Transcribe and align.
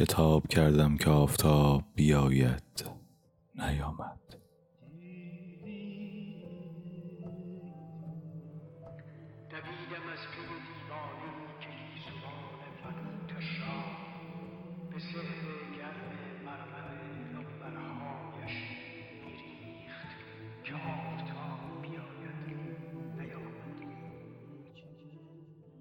شتاب 0.00 0.46
کردم 0.46 0.96
که 0.96 1.10
آفتاب 1.10 1.82
بیاید. 1.94 2.84
نیامد. 3.54 4.29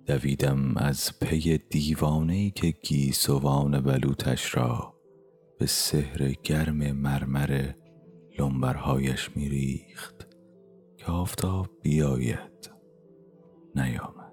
دویدم 0.10 0.78
از 0.78 1.20
پی 1.20 1.58
دیوانه 1.58 2.50
که 2.50 2.74
گیسوان 2.84 3.82
بلوطش 3.82 4.56
را 4.56 4.94
به 5.60 5.66
سحر 5.66 6.32
گرم 6.44 6.92
مرمر 6.92 7.74
لنبرهایش 8.40 9.30
میریخت 9.36 10.28
که 10.98 11.06
آفتاب 11.06 11.70
بیاید 11.82 12.72
نیامد. 13.76 14.29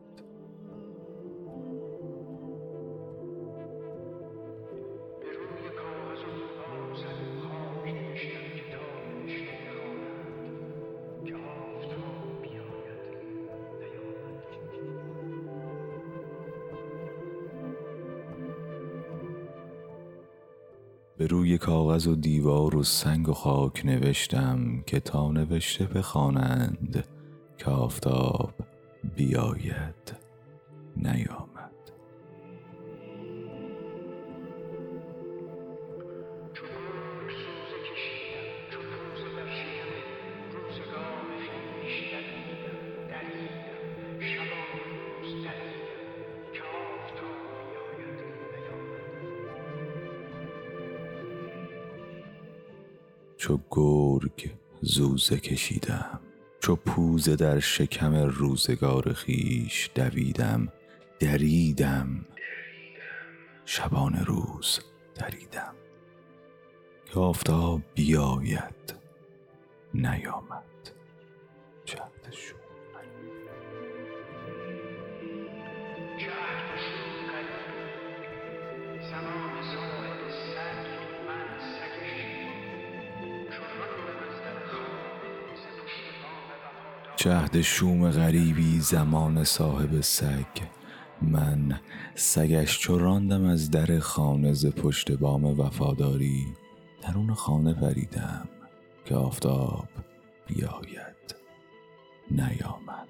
به 21.19 21.27
روی 21.27 21.59
کاغذ 21.59 22.07
و 22.07 22.15
دیوار 22.15 22.77
و 22.77 22.83
سنگ 22.83 23.29
و 23.29 23.33
خاک 23.33 23.87
نوشتم 23.87 24.83
که 24.87 25.01
تا 25.01 25.33
نوشته 25.33 25.85
بخوانند 25.85 27.05
که 27.59 27.71
آفتاب 27.71 28.55
بیاید 29.17 30.17
نیامد. 30.97 31.56
چو 53.47 53.59
گرگ 53.71 54.51
زوزه 54.81 55.37
کشیدم 55.37 56.21
چو 56.61 56.77
پوزه 56.77 57.37
در 57.37 57.61
شکم 57.61 58.15
روزگار 58.15 59.13
خیش 59.13 59.91
دویدم 59.95 60.73
دریدم. 61.21 62.25
شبان 63.65 64.15
روز 64.15 64.81
دریدم. 65.15 65.75
که 67.05 67.21
آفتاب 67.21 67.81
بیاید 67.95 68.95
نیامد 69.95 70.91
جهد 71.85 72.35
جهد 87.27 87.61
شوم 87.61 88.11
غریبی 88.11 88.81
زمان 88.81 89.45
صاحب 89.45 90.01
سگ. 90.01 90.63
من 91.23 91.81
سگش 92.15 92.79
چو 92.79 92.99
راندم 92.99 93.45
از 93.45 93.71
در 93.71 93.99
خانه 93.99 94.53
ز 94.53 94.67
پشت 94.67 95.13
بام 95.13 95.45
وفاداری 95.45 96.47
درون 97.03 97.35
خانه 97.35 97.75
پریدم 97.75 98.49
که 99.05 99.15
آفتاب 99.15 99.89
بیاید 100.47 101.35
نیامد. 102.31 103.09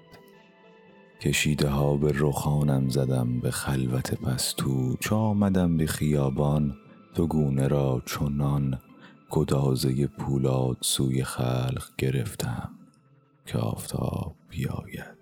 کشیده 1.21 1.69
ها 1.69 1.97
به 1.97 2.11
رخانم 2.15 2.89
زدم 2.89 3.39
به 3.39 3.51
خلوت 3.51 4.13
پستو 4.13 4.95
چو 4.99 5.15
آمدم 5.15 5.77
به 5.77 5.85
خیابان 5.87 6.75
دو 7.15 7.27
گونه 7.27 7.67
را 7.67 8.01
چنان 8.05 8.79
گدازه 9.29 10.07
پولاد 10.07 10.77
سوی 10.81 11.23
خلق 11.23 11.83
گرفتم. 11.97 12.69
که 13.47 13.57
آفتاب 13.57 14.35
بیاید. 14.49 15.16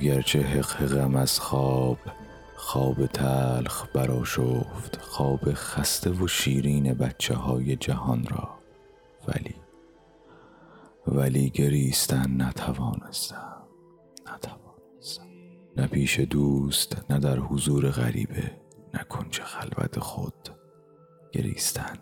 گرچه 0.00 0.42
حقحقم 0.42 1.16
از 1.16 1.40
خواب 1.40 1.98
خواب 2.56 3.06
تلخ 3.06 3.86
براشفت 3.94 5.00
خواب 5.00 5.40
خسته 5.52 6.10
و 6.10 6.28
شیرین 6.28 6.94
بچه 6.94 7.34
های 7.34 7.76
جهان 7.76 8.26
را. 8.26 8.48
ولی 9.28 9.54
ولی 11.06 11.50
گریستن 11.50 12.42
نتوانستم 12.42 13.62
نتوانستم. 14.34 15.26
نه 15.76 15.86
پیش 15.86 16.20
دوست 16.20 17.10
نه 17.10 17.18
در 17.18 17.38
حضور 17.38 17.90
غریبه 17.90 18.50
نه 18.94 19.04
کنج 19.08 19.40
خلوت 19.40 19.98
خود. 19.98 20.48
گریستن 21.32 21.96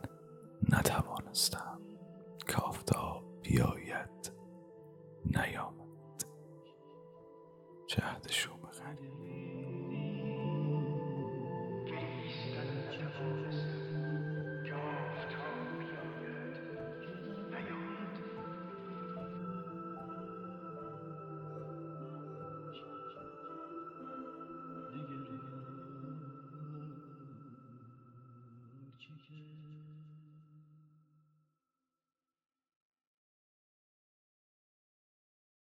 نتوانستم. 0.72 1.78
که 2.48 2.56
آفتاب 2.56 3.24
بیاید 3.42 4.32
نیامد. 5.24 5.73
جهدشو 7.96 8.50
بخری 8.56 9.10